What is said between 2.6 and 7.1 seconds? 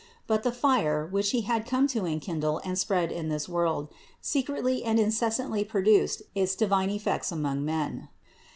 and spread in this world, secretly and incessantly produced its divine